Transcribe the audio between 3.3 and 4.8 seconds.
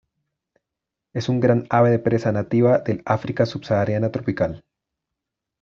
subsahariana tropical.